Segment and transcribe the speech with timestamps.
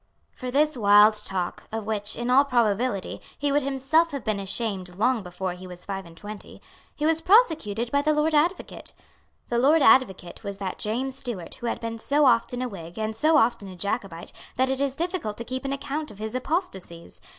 [0.31, 4.95] For this wild talk, of which, in all probability, he would himself have been ashamed
[4.95, 6.59] long before he was five and twenty,
[6.95, 8.93] he was prosecuted by the Lord Advocate.
[9.49, 13.15] The Lord Advocate was that James Stewart who had been so often a Whig and
[13.15, 17.21] so often a Jacobite that it is difficult to keep an account of his apostasies.